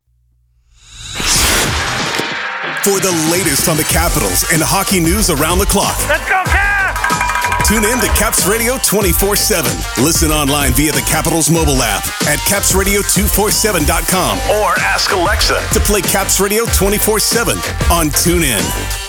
For 2.82 2.98
the 2.98 3.14
latest 3.30 3.68
on 3.68 3.76
the 3.76 3.86
Capitals 3.88 4.42
and 4.50 4.60
hockey 4.60 4.98
news 4.98 5.30
around 5.30 5.60
the 5.60 5.66
clock. 5.66 5.96
Let's 6.08 6.28
go, 6.28 6.42
Caps! 6.50 7.68
Tune 7.68 7.84
in 7.84 8.00
to 8.00 8.08
Caps 8.18 8.44
Radio 8.48 8.76
24 8.84 9.36
7. 9.36 9.70
Listen 10.02 10.32
online 10.32 10.72
via 10.72 10.90
the 10.90 11.06
Capitals 11.06 11.48
mobile 11.48 11.80
app 11.80 12.02
at 12.26 12.40
capsradio247.com 12.50 14.38
or 14.58 14.74
ask 14.80 15.12
Alexa 15.12 15.64
to 15.72 15.78
play 15.78 16.02
Caps 16.02 16.40
Radio 16.40 16.64
24 16.74 17.20
7 17.20 17.56
on 17.92 18.08
TuneIn. 18.08 19.03